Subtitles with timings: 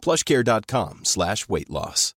[0.00, 2.14] plushcare.com slash weight loss.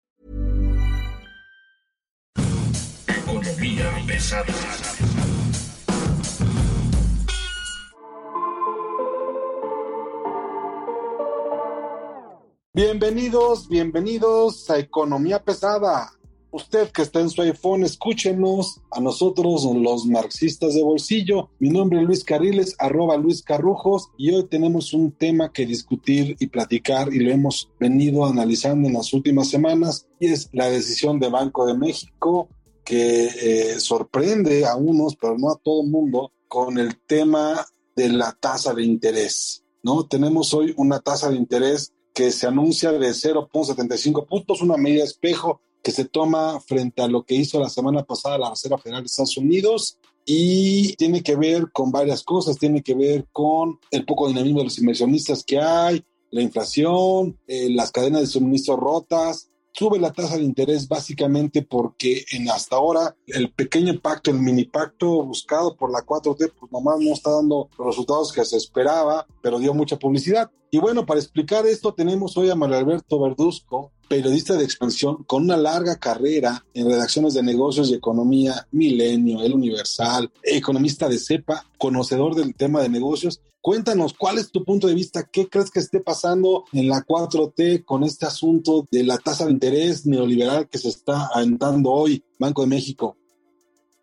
[12.72, 16.12] Bienvenidos, bienvenidos a Economía Pesada.
[16.52, 21.50] Usted que está en su iPhone, escúchenos a nosotros, los marxistas de bolsillo.
[21.60, 26.36] Mi nombre es Luis Carriles, arroba Luis Carrujos, y hoy tenemos un tema que discutir
[26.40, 31.20] y platicar, y lo hemos venido analizando en las últimas semanas, y es la decisión
[31.20, 32.48] de Banco de México
[32.84, 38.08] que eh, sorprende a unos, pero no a todo el mundo, con el tema de
[38.08, 39.62] la tasa de interés.
[39.84, 40.04] ¿no?
[40.04, 45.60] Tenemos hoy una tasa de interés que se anuncia de 0.75 puntos, una medida espejo
[45.82, 49.06] que se toma frente a lo que hizo la semana pasada la Reserva Federal de
[49.06, 54.28] Estados Unidos y tiene que ver con varias cosas, tiene que ver con el poco
[54.28, 59.98] dinamismo de los inversionistas que hay, la inflación, eh, las cadenas de suministro rotas, sube
[59.98, 65.24] la tasa de interés básicamente porque en hasta ahora el pequeño pacto, el mini pacto
[65.24, 69.58] buscado por la 4T, pues nomás no está dando los resultados que se esperaba, pero
[69.58, 70.50] dio mucha publicidad.
[70.70, 75.44] Y bueno, para explicar esto tenemos hoy a Mario Alberto Verduzco, periodista de expansión con
[75.44, 81.64] una larga carrera en redacciones de negocios y economía, Milenio, El Universal, economista de CEPA,
[81.78, 83.40] conocedor del tema de negocios.
[83.60, 85.28] Cuéntanos, ¿cuál es tu punto de vista?
[85.30, 89.52] ¿Qué crees que esté pasando en la 4T con este asunto de la tasa de
[89.52, 93.16] interés neoliberal que se está aventando hoy, Banco de México?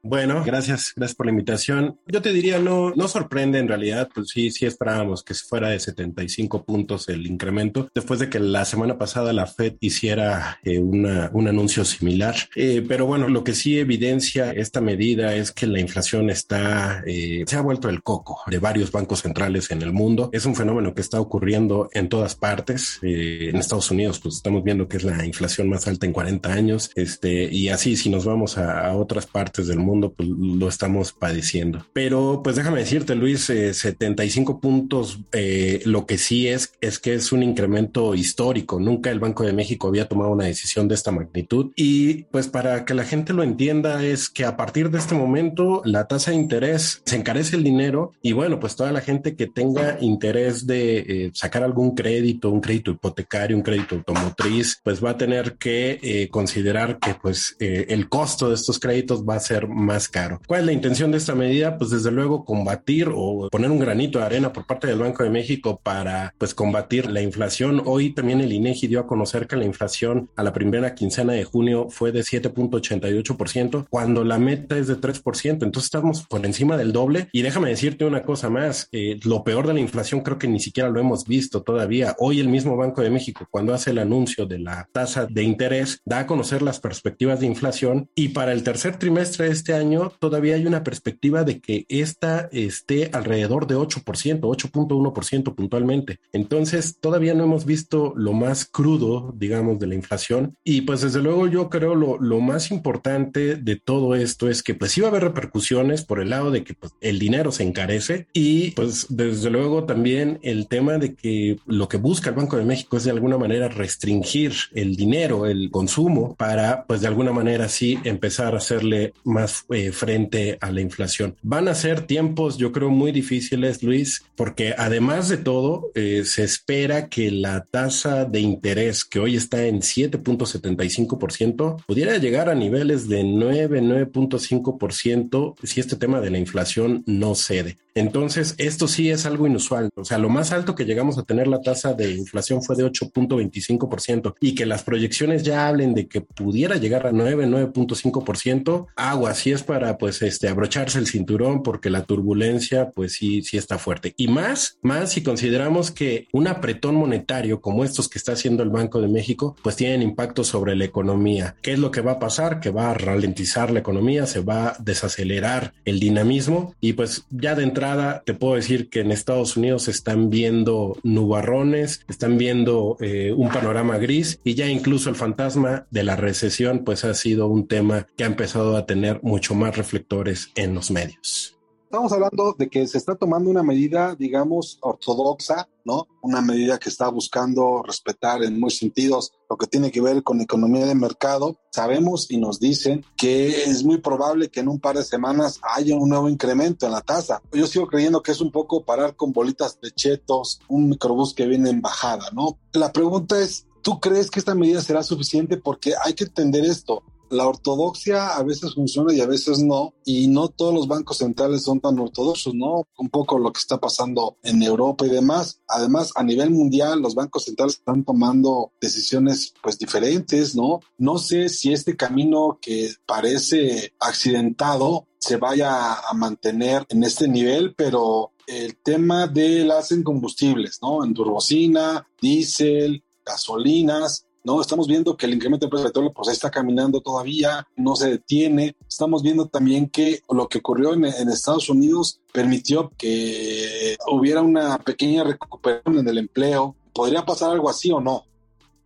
[0.10, 2.00] Bueno, gracias, gracias por la invitación.
[2.08, 5.82] Yo te diría, no, no sorprende en realidad, pues sí, sí esperábamos que fuera de
[5.82, 11.30] 75 puntos el incremento, después de que la semana pasada la Fed hiciera eh, una,
[11.34, 12.36] un anuncio similar.
[12.56, 17.44] Eh, pero bueno, lo que sí evidencia esta medida es que la inflación está, eh,
[17.46, 20.30] se ha vuelto el coco de varios bancos centrales en el mundo.
[20.32, 23.00] Es un fenómeno que está ocurriendo en todas partes.
[23.02, 26.92] en Estados Unidos, pues estamos viendo que es la inflación más alta en 40 años.
[26.96, 31.86] Este, y así, si nos vamos a otras partes del mundo, pues, lo estamos padeciendo.
[31.94, 37.14] Pero pues déjame decirte, Luis, 75 eh, puntos, eh, lo que sí es, es que
[37.14, 38.80] es un incremento histórico.
[38.80, 41.72] Nunca el Banco de México había tomado una decisión de esta magnitud.
[41.76, 45.82] Y pues para que la gente lo entienda, es que a partir de este momento
[45.86, 49.48] la tasa de interés se encarece el dinero y bueno, pues toda la gente que
[49.48, 55.12] tenga interés de eh, sacar algún crédito, un crédito hipotecario, un crédito automotriz, pues va
[55.12, 59.87] a tener que considerar que pues el costo de estos créditos va a ser más
[60.10, 60.42] caro.
[60.48, 61.78] ¿Cuál es la intención de esta medida?
[61.78, 65.30] Pues desde luego combatir o poner un granito de arena por parte del Banco de
[65.30, 67.82] México para pues combatir la inflación.
[67.86, 71.44] Hoy también el INEGI dio a conocer que la inflación a la primera quincena de
[71.44, 75.50] junio fue de 7.88% cuando la meta es de 3%.
[75.52, 78.90] Entonces estamos por encima del doble y déjame decirte una cosa más.
[78.92, 82.16] Eh, lo peor de la inflación creo que ni siquiera lo hemos visto todavía.
[82.20, 86.02] Hoy el mismo Banco de México cuando hace el anuncio de la tasa de interés
[86.06, 90.12] da a conocer las perspectivas de inflación y para el tercer trimestre de este año
[90.20, 96.20] todavía hay una perspectiva de que esta esté alrededor de 8%, 8.1% puntualmente.
[96.32, 100.58] Entonces, todavía no hemos visto lo más crudo, digamos, de la inflación.
[100.64, 104.76] Y pues desde luego yo creo lo, lo más importante de todo esto es que
[104.76, 108.28] pues va a haber repercusiones por el lado de que pues, el dinero se encarece
[108.34, 112.66] y pues desde luego también el tema de que lo que busca el Banco de
[112.66, 117.70] México es de alguna manera restringir el dinero, el consumo para pues de alguna manera
[117.70, 121.36] sí empezar a hacerle más eh, frente a la inflación.
[121.42, 126.44] Van a ser tiempos, yo creo, muy difíciles, Luis, porque además de todo, eh, se
[126.44, 133.08] espera que la tasa de interés que hoy está en 7.75% pudiera llegar a niveles
[133.08, 137.78] de 9, 9.5% si este tema de la inflación no cede.
[138.00, 139.90] Entonces, esto sí es algo inusual.
[139.96, 142.86] O sea, lo más alto que llegamos a tener la tasa de inflación fue de
[142.86, 149.34] 8.25% y que las proyecciones ya hablen de que pudiera llegar a 9, 9.5%, agua,
[149.34, 153.80] si es para pues este abrocharse el cinturón porque la turbulencia pues sí, sí está
[153.80, 154.14] fuerte.
[154.16, 158.70] Y más, más si consideramos que un apretón monetario como estos que está haciendo el
[158.70, 161.56] Banco de México pues tienen impacto sobre la economía.
[161.64, 162.60] ¿Qué es lo que va a pasar?
[162.60, 167.56] Que va a ralentizar la economía, se va a desacelerar el dinamismo y pues ya
[167.56, 167.87] de entrada
[168.26, 173.98] te puedo decir que en Estados Unidos están viendo nubarrones, están viendo eh, un panorama
[173.98, 178.24] gris y ya incluso el fantasma de la recesión pues ha sido un tema que
[178.24, 181.57] ha empezado a tener mucho más reflectores en los medios.
[181.98, 186.08] Estamos hablando de que se está tomando una medida, digamos, ortodoxa, ¿no?
[186.22, 190.40] Una medida que está buscando respetar en muchos sentidos lo que tiene que ver con
[190.40, 191.58] economía de mercado.
[191.72, 195.96] Sabemos y nos dicen que es muy probable que en un par de semanas haya
[195.96, 197.42] un nuevo incremento en la tasa.
[197.52, 201.48] Yo sigo creyendo que es un poco parar con bolitas de chetos, un microbús que
[201.48, 202.60] viene en bajada, ¿no?
[202.74, 205.58] La pregunta es, ¿tú crees que esta medida será suficiente?
[205.58, 210.28] Porque hay que entender esto la ortodoxia a veces funciona y a veces no, y
[210.28, 212.88] no todos los bancos centrales son tan ortodoxos, ¿no?
[212.98, 215.62] Un poco lo que está pasando en Europa y demás.
[215.68, 220.80] Además, a nivel mundial, los bancos centrales están tomando decisiones pues diferentes, ¿no?
[220.98, 227.74] No sé si este camino que parece accidentado se vaya a mantener en este nivel,
[227.76, 231.04] pero el tema de las en combustibles, ¿no?
[231.04, 234.62] En turbocina, diésel, gasolinas, ¿no?
[234.62, 238.12] Estamos viendo que el incremento del precio del petróleo pues está caminando todavía, no se
[238.12, 238.78] detiene.
[238.88, 244.78] Estamos viendo también que lo que ocurrió en, en Estados Unidos permitió que hubiera una
[244.80, 246.78] pequeña recuperación en el empleo.
[246.94, 248.24] ¿Podría pasar algo así o no?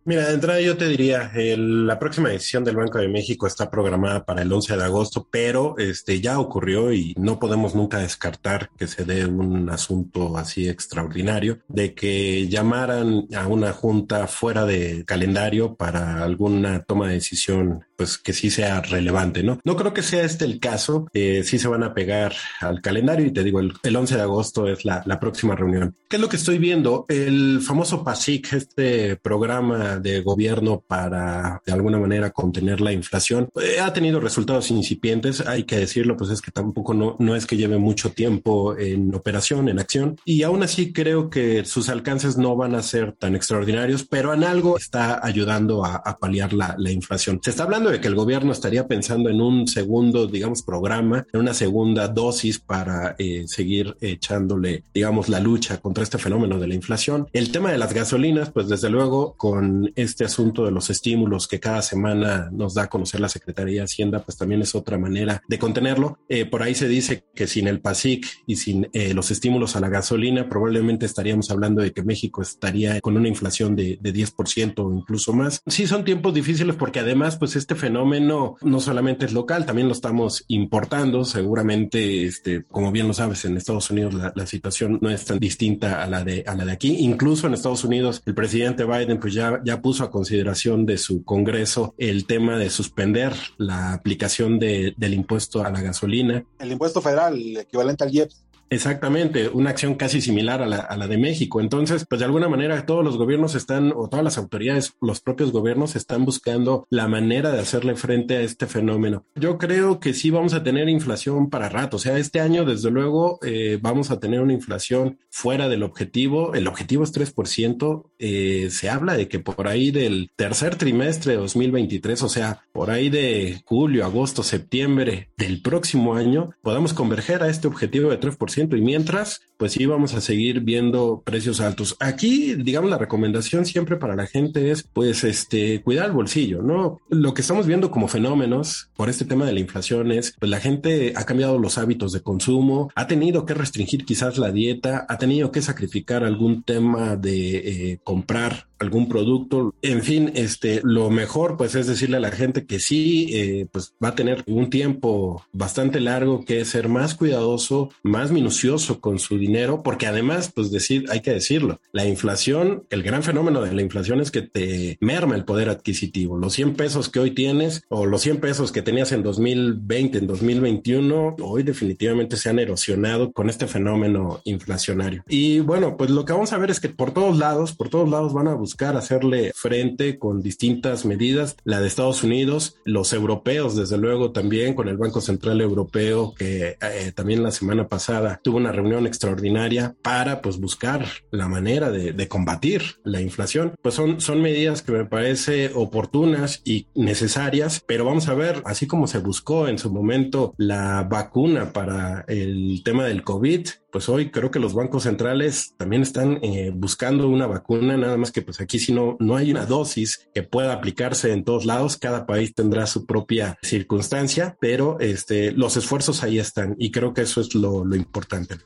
[0.04, 4.24] Mira, de entrada yo te diría, la próxima decisión del Banco de México está programada
[4.24, 8.88] para el 11 de agosto, pero este ya ocurrió y no podemos nunca descartar que
[8.88, 15.76] se dé un asunto así extraordinario de que llamaran a una junta fuera de calendario
[15.76, 19.60] para alguna toma de decisión pues que sí sea relevante, ¿no?
[19.64, 23.26] No creo que sea este el caso, eh, sí se van a pegar al calendario
[23.26, 25.94] y te digo, el, 11 de agosto es la, la próxima reunión.
[26.08, 27.06] ¿Qué es lo que estoy viendo?
[27.08, 33.80] El famoso PASIC, este programa de gobierno para de alguna manera contener la inflación, eh,
[33.80, 37.56] ha tenido resultados incipientes, hay que decirlo, pues es que tampoco no, no es que
[37.56, 42.56] lleve mucho tiempo en operación, en acción, y aún así creo que sus alcances no
[42.56, 46.90] van a ser tan extraordinarios, pero en algo está ayudando a, a paliar la, la
[46.90, 47.40] inflación.
[47.42, 51.40] Se está hablando de que el gobierno estaría pensando en un segundo, digamos, programa, en
[51.40, 56.74] una segunda dosis para eh, seguir echándole, digamos, la lucha contra este fenómeno de la
[56.74, 57.26] inflación.
[57.32, 61.60] El tema de las gasolinas, pues desde luego con este asunto de los estímulos que
[61.60, 65.42] cada semana nos da a conocer la Secretaría de Hacienda, pues también es otra manera
[65.48, 66.18] de contenerlo.
[66.28, 69.80] Eh, por ahí se dice que sin el PASIC y sin eh, los estímulos a
[69.80, 74.74] la gasolina, probablemente estaríamos hablando de que México estaría con una inflación de, de 10%
[74.78, 75.62] o incluso más.
[75.66, 79.94] Sí, son tiempos difíciles porque además, pues este fenómeno no solamente es local, también lo
[79.94, 81.24] estamos importando.
[81.24, 85.38] Seguramente, este, como bien lo sabes, en Estados Unidos la, la, situación no es tan
[85.38, 86.96] distinta a la de a la de aquí.
[87.00, 91.24] Incluso en Estados Unidos, el presidente Biden pues ya, ya puso a consideración de su
[91.24, 96.44] Congreso el tema de suspender la aplicación de, del impuesto a la gasolina.
[96.58, 98.44] El impuesto federal, equivalente al IEPS.
[98.70, 101.60] Exactamente, una acción casi similar a la, a la, de México.
[101.60, 105.52] Entonces, pues de alguna manera todos los gobiernos están, o todas las autoridades, los propios
[105.52, 109.26] gobiernos están buscando la manera de hacerle frente a este fenómeno.
[109.34, 111.96] Yo creo que sí vamos a tener inflación para rato.
[111.96, 116.54] O sea, este año, desde luego, eh, vamos a tener una inflación fuera del objetivo.
[116.54, 118.10] El objetivo es 3%.
[118.18, 122.90] Eh, se habla de que por ahí del tercer trimestre de 2023, o sea, por
[122.90, 128.61] ahí de julio, agosto, septiembre del próximo año, podamos converger a este objetivo de 3%
[128.70, 131.96] y mientras, pues sí vamos a seguir viendo precios altos.
[132.00, 136.98] Aquí, digamos, la recomendación siempre para la gente es, pues, este, cuidar el bolsillo, ¿no?
[137.08, 140.60] Lo que estamos viendo como fenómenos por este tema de la inflación es, pues la
[140.60, 145.18] gente ha cambiado los hábitos de consumo, ha tenido que restringir quizás la dieta, ha
[145.18, 147.56] tenido que sacrificar algún tema de
[147.92, 149.74] eh, comprar algún producto.
[149.82, 153.94] En fin, este, lo mejor pues es decirle a la gente que sí, eh, pues
[154.02, 159.38] va a tener un tiempo bastante largo que ser más cuidadoso, más minucioso con su
[159.38, 163.82] dinero, porque además, pues decir, hay que decirlo, la inflación, el gran fenómeno de la
[163.82, 166.36] inflación es que te merma el poder adquisitivo.
[166.36, 170.26] Los 100 pesos que hoy tienes o los 100 pesos que tenías en 2020, en
[170.26, 175.24] 2021, hoy definitivamente se han erosionado con este fenómeno inflacionario.
[175.28, 178.08] Y bueno, pues lo que vamos a ver es que por todos lados, por todos
[178.08, 183.12] lados van a buscar buscar hacerle frente con distintas medidas, la de Estados Unidos, los
[183.12, 188.40] europeos, desde luego también con el Banco Central Europeo, que eh, también la semana pasada
[188.42, 193.74] tuvo una reunión extraordinaria para pues buscar la manera de, de combatir la inflación.
[193.82, 198.86] Pues son, son medidas que me parece oportunas y necesarias, pero vamos a ver, así
[198.86, 204.30] como se buscó en su momento la vacuna para el tema del COVID, pues hoy
[204.30, 208.60] creo que los bancos centrales también están eh, buscando una vacuna, nada más que pues
[208.60, 212.54] aquí si no, no hay una dosis que pueda aplicarse en todos lados, cada país
[212.54, 217.54] tendrá su propia circunstancia, pero este, los esfuerzos ahí están y creo que eso es
[217.54, 218.56] lo, lo importante.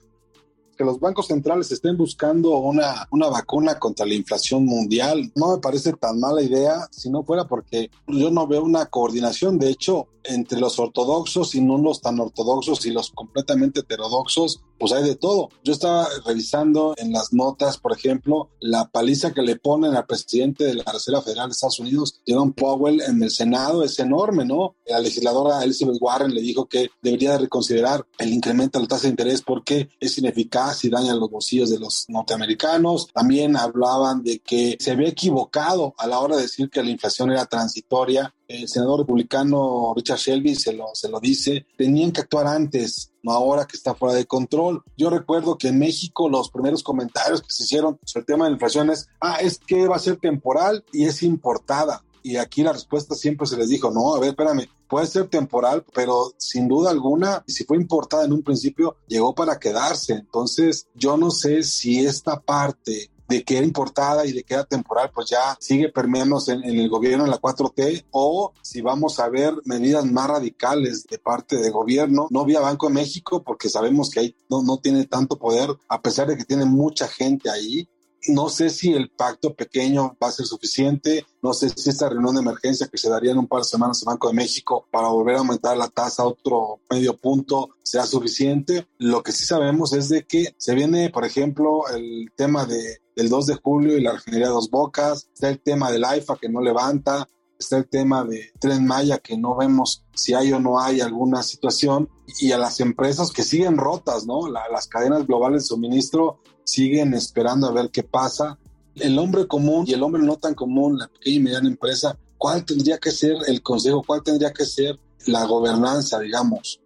[0.77, 5.59] Que los bancos centrales estén buscando una, una vacuna contra la inflación mundial no me
[5.59, 9.59] parece tan mala idea si no fuera porque yo no veo una coordinación.
[9.59, 14.93] De hecho, entre los ortodoxos y no los tan ortodoxos y los completamente heterodoxos, pues
[14.93, 15.49] hay de todo.
[15.65, 20.65] Yo estaba revisando en las notas, por ejemplo, la paliza que le ponen al presidente
[20.65, 24.75] de la Reserva Federal de Estados Unidos, Jerome Powell, en el Senado es enorme, ¿no?
[24.87, 29.11] La legisladora Elizabeth Warren le dijo que debería reconsiderar el incremento de la tasa de
[29.11, 33.09] interés porque es ineficaz y daña los bolsillos de los norteamericanos.
[33.13, 37.31] También hablaban de que se había equivocado a la hora de decir que la inflación
[37.31, 42.47] era transitoria el senador republicano Richard Shelby se lo, se lo dice, tenían que actuar
[42.47, 44.83] antes, no ahora que está fuera de control.
[44.97, 48.51] Yo recuerdo que en México los primeros comentarios que se hicieron sobre el tema de
[48.51, 52.05] la inflación es, ah, es que va a ser temporal y es importada.
[52.27, 55.85] Y aquí la respuesta siempre se les dijo, no, a ver, espérame, puede ser temporal,
[55.95, 60.15] pero sin duda alguna, si fue importada en un principio, llegó para quedarse.
[60.15, 64.65] Entonces, yo no sé si esta parte de que era importada y de que era
[64.65, 69.29] temporal, pues ya sigue permeándose en, el gobierno en la 4T, o si vamos a
[69.29, 74.11] ver medidas más radicales de parte del gobierno, no vía Banco de México, porque sabemos
[74.11, 77.89] que ahí no, no tiene tanto poder, a pesar de que tiene mucha gente ahí,
[78.29, 82.35] no sé si el pacto pequeño va a ser suficiente, no sé si esta reunión
[82.35, 85.09] de emergencia que se daría en un par de semanas en Banco de México para
[85.09, 88.87] volver a aumentar la tasa a otro medio punto sea suficiente.
[88.99, 93.29] Lo que sí sabemos es de que se viene, por ejemplo, el tema de, del
[93.29, 96.61] 2 de julio y la refinería Dos Bocas, está el tema del AIFA que no
[96.61, 97.29] levanta,
[97.59, 101.43] está el tema de Tren Maya que no vemos si hay o no hay alguna
[101.43, 102.09] situación
[102.41, 104.49] y a las empresas que siguen rotas, ¿no?
[104.49, 108.59] las cadenas globales de suministro siguen esperando a ver qué pasa.
[108.97, 112.65] El hombre común y el hombre no tan común, la pequeña y mediana empresa, ¿cuál
[112.65, 114.03] tendría que ser el consejo?
[114.07, 116.81] ¿Cuál tendría que ser la gobernanza, digamos?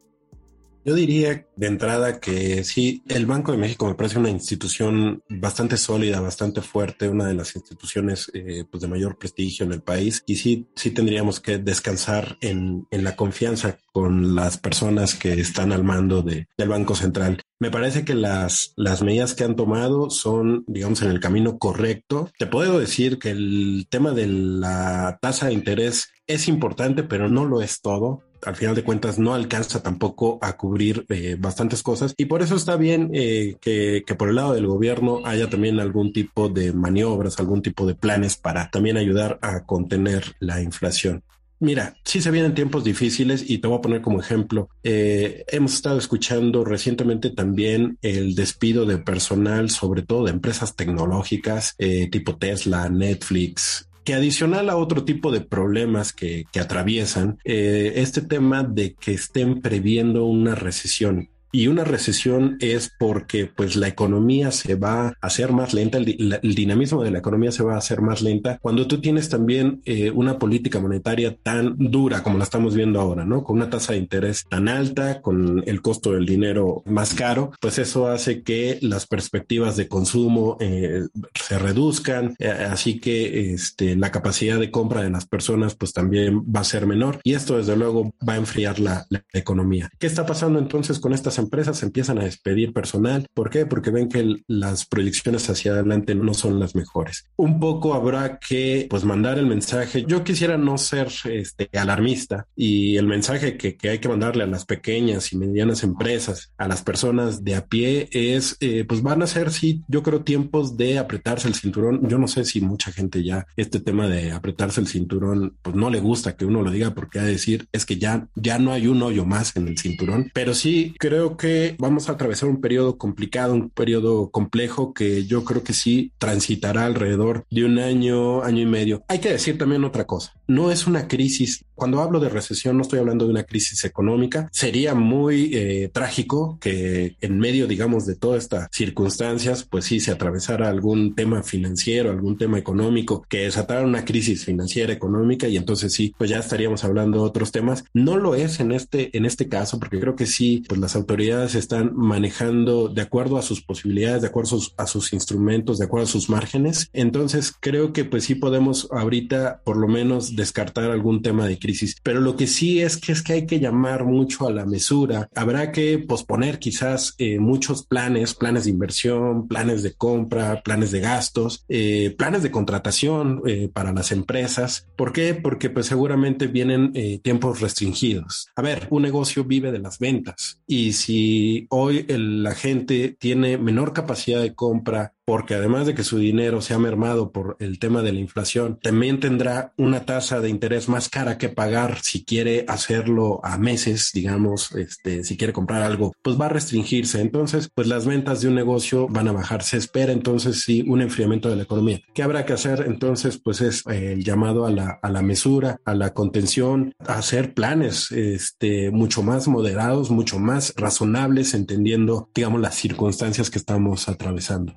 [0.82, 5.76] Yo diría de entrada que sí, el Banco de México me parece una institución bastante
[5.76, 10.22] sólida, bastante fuerte, una de las instituciones eh, pues de mayor prestigio en el país
[10.26, 15.72] y sí, sí tendríamos que descansar en, en la confianza con las personas que están
[15.72, 17.42] al mando de, del Banco Central.
[17.58, 22.30] Me parece que las, las medidas que han tomado son, digamos, en el camino correcto.
[22.38, 27.44] Te puedo decir que el tema de la tasa de interés es importante, pero no
[27.44, 32.14] lo es todo al final de cuentas no alcanza tampoco a cubrir eh, bastantes cosas
[32.16, 35.80] y por eso está bien eh, que, que, por el lado del gobierno haya también
[35.80, 41.22] algún tipo de maniobras, algún tipo de planes para también ayudar a contener la inflación.
[41.62, 44.70] Mira, sí se vienen tiempos difíciles y te voy a poner como ejemplo.
[44.82, 51.76] Eh, hemos estado escuchando recientemente también el despido de personal, sobre todo de empresas tecnológicas
[52.10, 58.62] tipo Tesla, Netflix, adicional a otro tipo de problemas que, que atraviesan, eh, este tema
[58.62, 64.74] de que estén previendo una recesión y una recesión es porque pues la economía se
[64.74, 68.22] va a hacer más lenta, el, dinamismo de la economía se va a hacer más
[68.22, 73.00] lenta cuando tú tienes también eh, una política monetaria tan dura como la estamos viendo
[73.00, 73.42] ahora, ¿no?
[73.42, 77.78] Con una tasa de interés tan alta, con el costo del dinero más caro, pues
[77.78, 84.10] eso hace que las perspectivas de consumo eh, se reduzcan, eh, así que este, la
[84.10, 87.76] capacidad de compra de las personas pues también va a ser menor y esto desde
[87.76, 89.90] luego va a enfriar la, la economía.
[89.98, 93.26] ¿Qué está pasando entonces con estas empresas empiezan a despedir personal.
[93.34, 93.66] ¿Por qué?
[93.66, 97.26] Porque ven que las proyecciones hacia adelante no son las mejores.
[97.36, 100.04] Un poco habrá que pues mandar el mensaje.
[100.06, 104.46] Yo quisiera no ser este, alarmista y el mensaje que, que hay que mandarle a
[104.46, 109.22] las pequeñas y medianas empresas, a las personas de a pie es eh, pues van
[109.22, 112.08] a ser sí, yo creo tiempos de apretarse el cinturón.
[112.08, 115.90] Yo no sé si mucha gente ya este tema de apretarse el cinturón pues no
[115.90, 118.86] le gusta que uno lo diga porque a decir es que ya ya no hay
[118.86, 122.98] un hoyo más en el cinturón, pero sí creo que vamos a atravesar un periodo
[122.98, 128.62] complicado, un periodo complejo que yo creo que sí transitará alrededor de un año, año
[128.62, 129.04] y medio.
[129.08, 132.82] Hay que decir también otra cosa, no es una crisis, cuando hablo de recesión no
[132.82, 138.16] estoy hablando de una crisis económica, sería muy eh, trágico que en medio, digamos, de
[138.16, 143.86] todas estas circunstancias, pues sí se atravesara algún tema financiero, algún tema económico que desatara
[143.86, 147.84] una crisis financiera económica y entonces sí, pues ya estaríamos hablando de otros temas.
[147.94, 151.54] No lo es en este, en este caso, porque creo que sí, pues las autoridades
[151.54, 156.10] están manejando de acuerdo a sus posibilidades, de acuerdo a sus, instrumentos, de acuerdo a
[156.10, 156.90] sus márgenes.
[156.92, 161.96] Entonces creo que pues sí podemos ahorita por lo menos descartar algún tema de crisis,
[162.02, 165.28] pero lo que sí es que es que hay que llamar mucho a la mesura.
[165.34, 171.00] Habrá que posponer quizás eh, muchos planes, planes de inversión, planes de compra, planes de
[171.00, 174.88] gastos, eh, planes de contratación eh, para las empresas.
[174.96, 175.34] ¿Por qué?
[175.34, 176.92] Porque pues seguramente vienen
[177.22, 178.48] tiempos restringidos.
[178.56, 183.92] A ver, un negocio vive de las ventas y si hoy la gente tiene menor
[183.92, 188.02] capacidad de compra porque además de que su dinero se ha mermado por el tema
[188.02, 192.64] de la inflación, también tendrá una tasa de interés más cara que pagar si quiere
[192.66, 197.20] hacerlo a meses, digamos, este, si quiere comprar algo, pues va a restringirse.
[197.20, 199.62] Entonces, pues las ventas de un negocio van a bajar.
[199.62, 202.00] Se espera entonces sí un enfriamiento de la economía.
[202.12, 202.86] ¿Qué habrá que hacer?
[202.88, 208.10] Entonces, pues es eh, el llamado a la, mesura, a la contención, a hacer planes
[208.10, 214.74] este, mucho más moderados, mucho más razonables, entendiendo, digamos, las circunstancias que estamos atravesando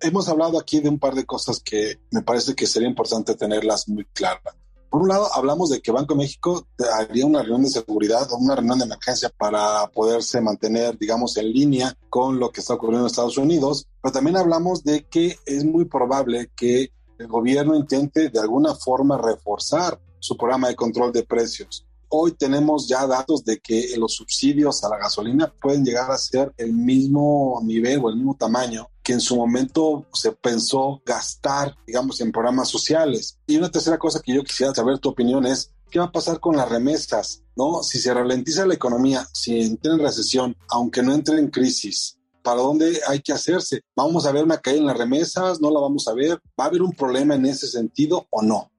[0.00, 3.88] hemos hablado aquí de un par de cosas que me parece que sería importante tenerlas
[3.88, 4.54] muy claras.
[4.90, 8.38] Por un lado, hablamos de que Banco de México haría una reunión de seguridad o
[8.38, 13.04] una reunión de emergencia para poderse mantener, digamos, en línea con lo que está ocurriendo
[13.04, 18.30] en Estados Unidos, pero también hablamos de que es muy probable que el gobierno intente
[18.30, 21.84] de alguna forma reforzar su programa de control de precios.
[22.10, 26.52] Hoy tenemos ya datos de que los subsidios a la gasolina pueden llegar a ser
[26.56, 32.20] el mismo nivel o el mismo tamaño que en su momento se pensó gastar, digamos,
[32.20, 33.38] en programas sociales.
[33.46, 36.40] Y una tercera cosa que yo quisiera saber tu opinión es, ¿qué va a pasar
[36.40, 37.42] con las remesas?
[37.56, 37.82] ¿No?
[37.82, 42.60] Si se ralentiza la economía, si entra en recesión, aunque no entre en crisis, ¿para
[42.60, 43.80] dónde hay que hacerse?
[43.96, 45.58] ¿Vamos a ver una caída en las remesas?
[45.58, 46.40] ¿No la vamos a ver?
[46.60, 48.70] ¿Va a haber un problema en ese sentido o no?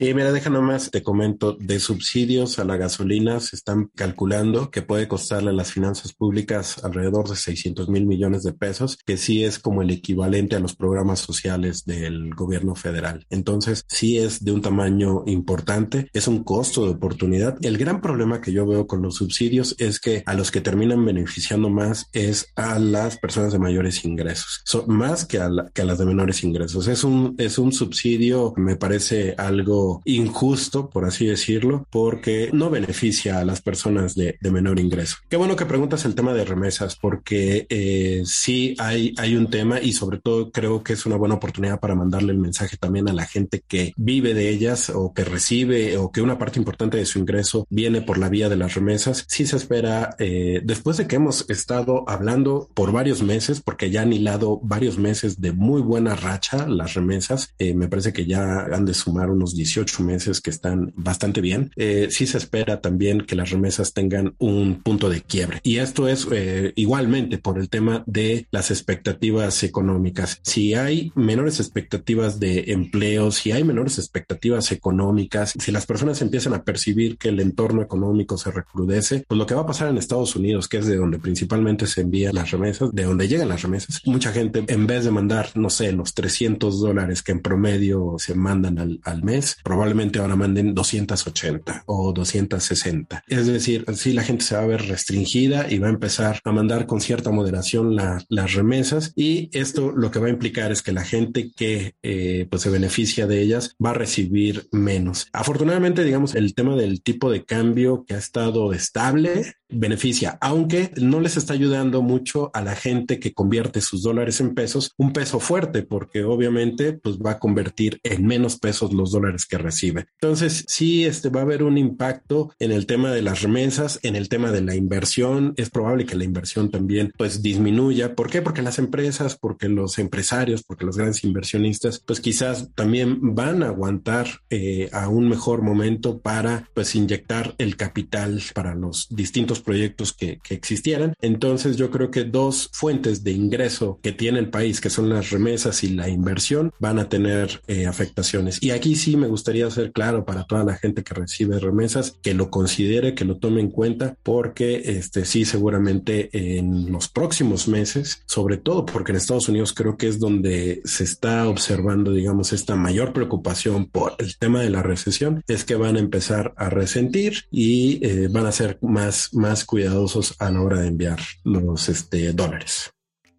[0.00, 4.82] Y mira, deja nomás, te comento, de subsidios a la gasolina se están calculando que
[4.82, 9.42] puede costarle a las finanzas públicas alrededor de 600 mil millones de pesos, que sí
[9.42, 13.26] es como el equivalente a los programas sociales del gobierno federal.
[13.28, 17.58] Entonces, sí es de un tamaño importante, es un costo de oportunidad.
[17.62, 21.04] El gran problema que yo veo con los subsidios es que a los que terminan
[21.04, 25.98] beneficiando más es a las personas de mayores ingresos, más que a, que a las
[25.98, 26.86] de menores ingresos.
[26.86, 33.38] Es un, es un subsidio, me parece algo injusto, por así decirlo, porque no beneficia
[33.38, 35.16] a las personas de, menor ingreso.
[35.28, 39.78] Qué bueno que preguntas el tema de remesas, porque eh, sí hay, hay un tema
[39.80, 43.12] y sobre todo creo que es una buena oportunidad para mandarle el mensaje también a
[43.12, 47.06] la gente que vive de ellas o que recibe o que una parte importante de
[47.06, 49.24] su ingreso viene por la vía de las remesas.
[49.28, 54.02] Sí se espera, eh, después de que hemos estado hablando por varios meses, porque ya
[54.02, 58.66] han hilado varios meses de muy buena racha las remesas, eh, me parece que ya
[58.72, 62.80] han de sumar unos 18 ocho meses que están bastante bien, eh, sí se espera
[62.80, 65.60] también que las remesas tengan un punto de quiebre.
[65.62, 70.40] Y esto es eh, igualmente por el tema de las expectativas económicas.
[70.42, 76.54] Si hay menores expectativas de empleo, si hay menores expectativas económicas, si las personas empiezan
[76.54, 79.98] a percibir que el entorno económico se recrudece, pues lo que va a pasar en
[79.98, 83.62] Estados Unidos, que es de donde principalmente se envían las remesas, de donde llegan las
[83.62, 88.16] remesas, mucha gente en vez de mandar, no sé, los 300 dólares que en promedio
[88.18, 93.22] se mandan al, al mes, probablemente ahora manden 280 o 260.
[93.28, 96.52] Es decir, si la gente se va a ver restringida y va a empezar a
[96.52, 100.92] mandar con cierta moderación las remesas y esto lo que va a implicar es que
[100.92, 105.28] la gente que eh, pues se beneficia de ellas va a recibir menos.
[105.34, 111.20] Afortunadamente, digamos, el tema del tipo de cambio que ha estado estable beneficia, aunque no
[111.20, 115.40] les está ayudando mucho a la gente que convierte sus dólares en pesos, un peso
[115.40, 120.06] fuerte, porque obviamente pues va a convertir en menos pesos los dólares que recibe.
[120.20, 124.16] Entonces, sí, este va a haber un impacto en el tema de las remesas, en
[124.16, 125.54] el tema de la inversión.
[125.56, 128.14] Es probable que la inversión también pues disminuya.
[128.14, 128.42] ¿Por qué?
[128.42, 133.68] Porque las empresas, porque los empresarios, porque los grandes inversionistas, pues quizás también van a
[133.68, 140.12] aguantar eh, a un mejor momento para pues inyectar el capital para los distintos proyectos
[140.12, 141.14] que, que existieran.
[141.20, 145.30] Entonces, yo creo que dos fuentes de ingreso que tiene el país, que son las
[145.30, 148.62] remesas y la inversión, van a tener eh, afectaciones.
[148.62, 152.18] Y aquí sí me gusta gustaría ser claro para toda la gente que recibe remesas,
[152.22, 157.68] que lo considere, que lo tome en cuenta, porque este sí, seguramente en los próximos
[157.68, 162.52] meses, sobre todo porque en Estados Unidos creo que es donde se está observando, digamos,
[162.52, 166.68] esta mayor preocupación por el tema de la recesión, es que van a empezar a
[166.68, 171.88] resentir y eh, van a ser más, más cuidadosos a la hora de enviar los
[171.88, 172.90] este, dólares.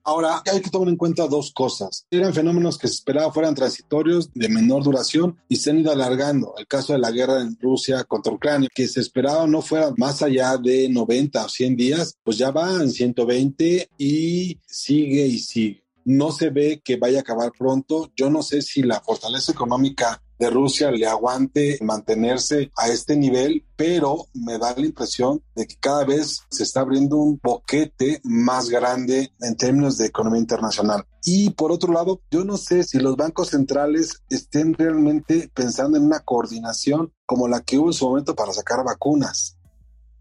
[0.03, 2.07] Ahora, hay que tomar en cuenta dos cosas.
[2.09, 6.55] Eran fenómenos que se esperaba fueran transitorios, de menor duración y se han ido alargando.
[6.57, 10.23] El caso de la guerra en Rusia contra Ucrania, que se esperaba no fuera más
[10.23, 15.83] allá de 90 o 100 días, pues ya va en 120 y sigue y sigue.
[16.05, 18.09] No se ve que vaya a acabar pronto.
[18.15, 23.63] Yo no sé si la fortaleza económica de Rusia le aguante mantenerse a este nivel,
[23.75, 28.69] pero me da la impresión de que cada vez se está abriendo un boquete más
[28.69, 31.03] grande en términos de economía internacional.
[31.23, 36.05] Y por otro lado, yo no sé si los bancos centrales estén realmente pensando en
[36.05, 39.57] una coordinación como la que hubo en su momento para sacar vacunas.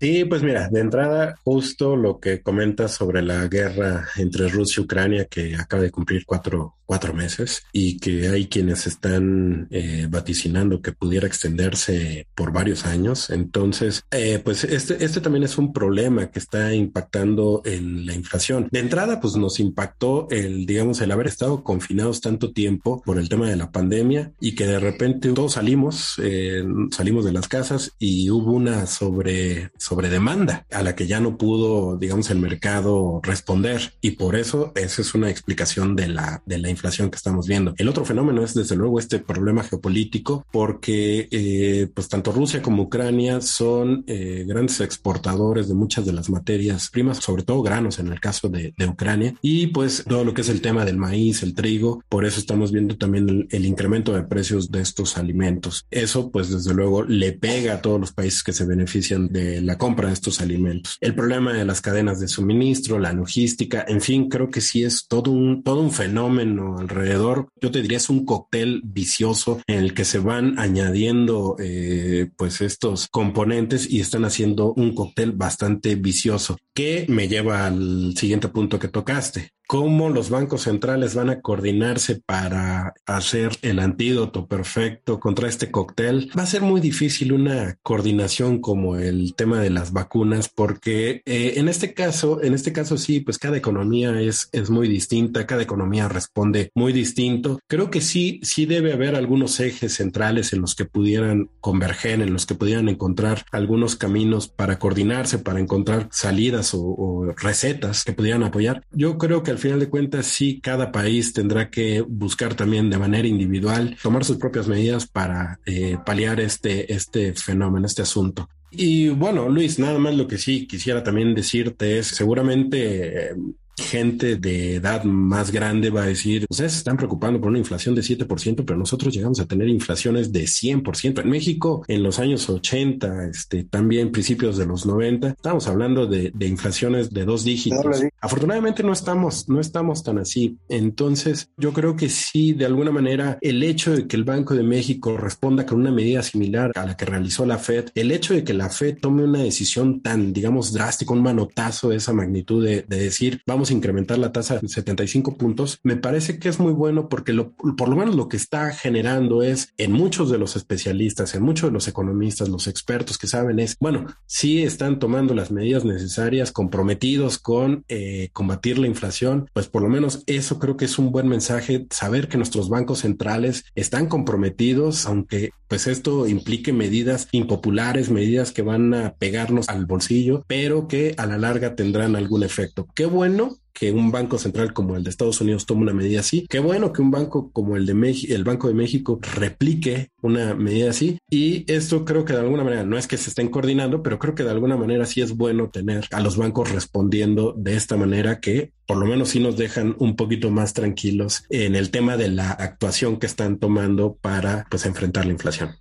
[0.00, 4.85] Sí, pues mira, de entrada, justo lo que comentas sobre la guerra entre Rusia y
[4.85, 10.81] Ucrania, que acaba de cumplir cuatro, cuatro meses, y que hay quienes están eh, vaticinando
[10.81, 13.29] que pudiera extenderse por varios años.
[13.29, 18.68] Entonces, eh, pues este, este también es un problema que está impactando en la inflación.
[18.72, 23.29] De entrada, pues nos impactó el, digamos, el haber estado confinados tanto tiempo por el
[23.29, 27.92] tema de la pandemia y que de repente todos salimos, eh, salimos de las casas
[27.98, 33.20] y hubo una sobre sobre demanda a la que ya no pudo, digamos, el mercado
[33.22, 33.92] responder.
[34.01, 37.74] Y por eso esa es una explicación de la, de la inflación que estamos viendo.
[37.76, 42.84] El otro fenómeno es desde luego este problema geopolítico porque eh, pues tanto Rusia como
[42.84, 48.08] Ucrania son eh, grandes exportadores de muchas de las materias primas, sobre todo granos en
[48.08, 51.42] el caso de, de, Ucrania y pues todo lo que es el tema del maíz,
[51.42, 52.02] el trigo.
[52.08, 55.86] Por eso estamos viendo también el, el incremento de precios de estos alimentos.
[55.90, 59.76] Eso pues desde luego le pega a todos los países que se benefician de la
[59.76, 60.96] compra de estos alimentos.
[61.00, 65.06] El problema de las cadenas de suministro, la logística, en fin, creo que sí es
[65.06, 67.48] todo un, todo un fenómeno alrededor.
[67.61, 72.61] Yo te diría es un cóctel vicioso en el que se van añadiendo eh, pues
[72.61, 78.78] estos componentes y están haciendo un cóctel bastante vicioso que me lleva al siguiente punto
[78.78, 85.46] que tocaste cómo los bancos centrales van a coordinarse para hacer el antídoto perfecto contra
[85.46, 90.48] este cóctel, va a ser muy difícil una coordinación como el tema de las vacunas,
[90.48, 94.88] porque eh, en este caso, en este caso sí, pues cada economía es, es muy
[94.88, 97.61] distinta, cada economía responde muy distinto.
[97.66, 102.33] Creo que sí, sí debe haber algunos ejes centrales en los que pudieran converger, en
[102.33, 108.42] los que pudieran encontrar algunos caminos para coordinarse, para encontrar salidas o, recetas que pudieran
[108.42, 108.83] apoyar.
[108.90, 113.29] Yo creo que final de cuentas sí cada país tendrá que buscar también de manera
[113.29, 118.49] individual tomar sus propias medidas para eh, paliar este, este fenómeno, este asunto.
[118.71, 123.35] Y bueno, Luis, nada más lo que sí quisiera también decirte es seguramente eh,
[123.78, 127.94] gente de edad más grande va a decir, ustedes se están preocupando por una inflación
[127.94, 131.22] de 7%, pero nosotros llegamos a tener inflaciones de 100%.
[131.22, 136.32] En México, en los años 80, este, también principios de los 90, estamos hablando de,
[136.34, 138.02] de inflaciones de dos dígitos.
[138.20, 140.58] Afortunadamente no estamos, no estamos tan así.
[140.68, 144.62] Entonces, yo creo que sí, de alguna manera, el hecho de que el Banco de
[144.62, 148.44] México responda con una medida similar a la que realizó la Fed, el hecho de
[148.44, 152.82] que la Fed tome una decisión tan, digamos, drástica, un manotazo de esa magnitud de,
[152.82, 157.09] de decir, vamos incrementar la tasa de 75 puntos, me parece que es muy bueno
[157.09, 161.35] porque lo, por lo menos lo que está generando es en muchos de los especialistas,
[161.35, 165.50] en muchos de los economistas, los expertos que saben es, bueno, sí están tomando las
[165.50, 170.85] medidas necesarias, comprometidos con eh, combatir la inflación, pues por lo menos eso creo que
[170.85, 176.72] es un buen mensaje, saber que nuestros bancos centrales están comprometidos, aunque pues esto implique
[176.72, 182.16] medidas impopulares, medidas que van a pegarnos al bolsillo, pero que a la larga tendrán
[182.16, 182.88] algún efecto.
[182.94, 186.46] Qué bueno que un banco central como el de Estados Unidos tome una medida así.
[186.48, 190.54] Qué bueno que un banco como el de México, el Banco de México replique una
[190.54, 191.18] medida así.
[191.30, 194.34] Y esto creo que de alguna manera no es que se estén coordinando, pero creo
[194.34, 198.40] que de alguna manera sí es bueno tener a los bancos respondiendo de esta manera
[198.40, 202.28] que por lo menos sí nos dejan un poquito más tranquilos en el tema de
[202.28, 205.76] la actuación que están tomando para pues enfrentar la inflación.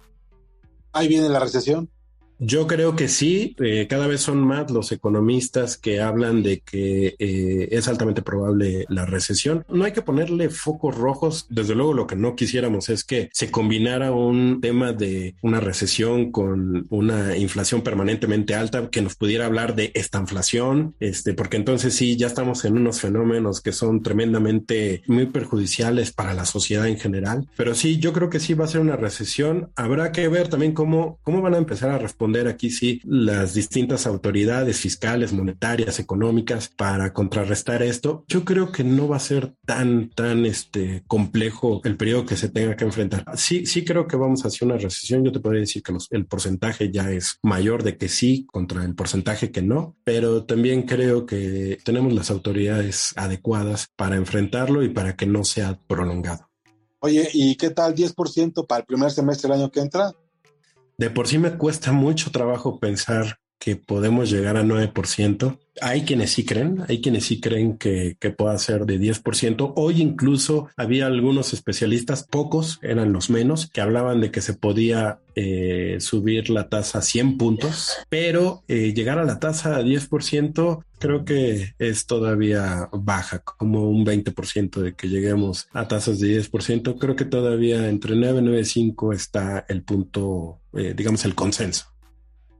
[0.92, 1.90] Ahí viene la recesión.
[2.40, 7.16] Yo creo que sí, eh, cada vez son más los economistas que hablan de que
[7.18, 9.66] eh, es altamente probable la recesión.
[9.70, 11.48] No hay que ponerle focos rojos.
[11.50, 16.32] Desde luego lo que no quisiéramos es que se combinara un tema de una recesión
[16.32, 22.18] con una inflación permanentemente alta que nos pudiera hablar de estanflación, este, porque entonces sí,
[22.18, 27.48] ya estamos en unos fenómenos que son tremendamente muy perjudiciales para la sociedad en general.
[27.58, 29.72] Pero sí, yo creo que sí va a ser una recesión.
[29.76, 34.06] Habrá que ver también cómo, cómo van a empezar a responder aquí sí las distintas
[34.06, 38.26] autoridades fiscales, monetarias, económicas para contrarrestar esto.
[38.28, 42.50] Yo creo que no va a ser tan, tan este, complejo el periodo que se
[42.50, 43.24] tenga que enfrentar.
[43.36, 45.24] Sí, sí creo que vamos hacia una recesión.
[45.24, 48.96] Yo te podría decir que el porcentaje ya es mayor de que sí contra el
[48.96, 55.16] porcentaje que no, pero también creo que tenemos las autoridades adecuadas para enfrentarlo y para
[55.16, 56.50] que no sea prolongado.
[57.00, 60.14] Oye, ¿y qué tal 10% para el primer semestre del año que entra?
[60.98, 65.60] De por sí me cuesta mucho trabajo pensar que podemos llegar a 9%.
[65.82, 69.74] Hay quienes sí creen, hay quienes sí creen que, que pueda ser de 10%.
[69.76, 75.20] Hoy incluso había algunos especialistas, pocos eran los menos, que hablaban de que se podía
[75.36, 80.84] eh, subir la tasa a 100 puntos, pero eh, llegar a la tasa a 10%
[81.00, 86.98] creo que es todavía baja, como un 20% de que lleguemos a tasas de 10%.
[87.00, 91.86] Creo que todavía entre 9 y 9.5 está el punto, eh, digamos, el consenso.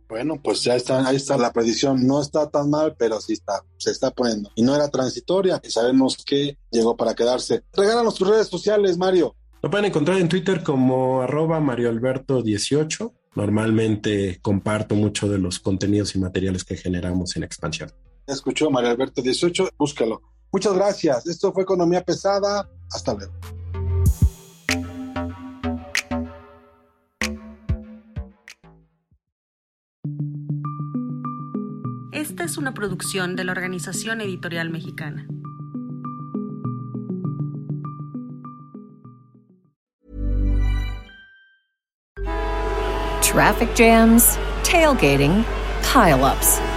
[0.10, 2.08] Bueno, pues ya está, ahí está la predicción.
[2.08, 4.50] No está tan mal, pero sí está, se está poniendo.
[4.56, 7.64] Y no era transitoria, y sabemos que llegó para quedarse.
[7.74, 9.36] Regálanos tus redes sociales, Mario.
[9.62, 13.12] Lo pueden encontrar en Twitter como arroba marioalberto18.
[13.36, 17.92] Normalmente comparto mucho de los contenidos y materiales que generamos en Expansión.
[18.28, 20.22] Escuchó Mario Alberto 18, búscalo.
[20.52, 21.26] Muchas gracias.
[21.28, 22.70] Esto fue Economía Pesada.
[22.92, 23.34] Hasta luego.
[32.12, 35.26] Esta es una producción de la Organización Editorial Mexicana.
[43.22, 45.46] Traffic jams, tailgating,
[45.94, 46.77] pileups.